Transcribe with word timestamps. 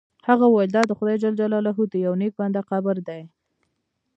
هغه 0.27 0.45
وویل 0.49 0.71
دا 0.73 0.81
د 0.87 0.91
خدای 0.97 1.17
جل 1.23 1.33
جلاله 1.41 1.71
د 1.87 1.93
یو 2.05 2.13
نیک 2.21 2.33
بنده 2.39 2.61
قبر 2.69 2.95
دی. 3.07 3.21